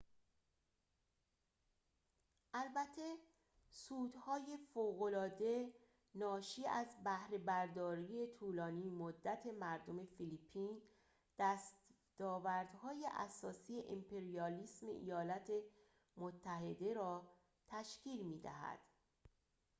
البته 2.53 3.17
سودهای 3.69 4.57
فوق 4.73 5.01
العاده 5.01 5.73
ناشی 6.15 6.65
از 6.67 7.03
بهره 7.03 7.37
برداری 7.37 8.27
طولانی 8.27 8.89
مدت 8.89 9.45
مردم 9.59 10.05
فیلیپین 10.05 10.81
دستاوردهای 11.39 13.07
اساسی 13.11 13.83
امپریالیسم 13.89 14.87
ایالات 14.87 15.51
متحده 16.17 16.93
را 16.93 17.27
تشکیل 17.67 18.21
می 18.21 18.39
دهد 18.39 18.79